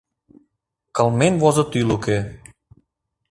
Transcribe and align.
Кылмен 0.95 1.33
возыт 1.41 1.69
ӱлыкӧ. 1.79 2.17